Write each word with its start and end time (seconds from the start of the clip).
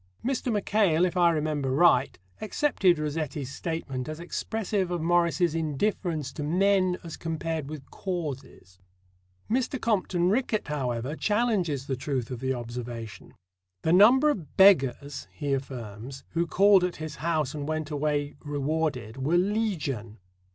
Mr. 0.25 0.51
Mackail, 0.51 1.05
if 1.05 1.15
I 1.15 1.29
remember 1.29 1.69
right, 1.69 2.17
accepted 2.41 2.97
Rossetti's 2.97 3.51
statement 3.51 4.09
as 4.09 4.19
expressive 4.19 4.89
of 4.89 4.99
Morris's 4.99 5.53
indifference 5.53 6.33
to 6.33 6.41
men 6.43 6.97
as 7.03 7.17
compared 7.17 7.69
with 7.69 7.91
causes. 7.91 8.79
Mr. 9.47 9.79
Compton 9.79 10.31
Rickett, 10.31 10.69
however, 10.69 11.15
challenges 11.15 11.85
the 11.85 11.95
truth 11.95 12.31
of 12.31 12.39
the 12.39 12.51
observation. 12.51 13.35
"The 13.83 13.93
number 13.93 14.31
of 14.31 14.57
'beggars,'" 14.57 15.27
he 15.31 15.53
affirms, 15.53 16.23
"who 16.29 16.47
called 16.47 16.83
at 16.83 16.95
his 16.95 17.17
house 17.17 17.53
and 17.53 17.67
went 17.67 17.91
away 17.91 18.33
rewarded 18.43 19.17
were 19.17 19.37
legion." 19.37 20.17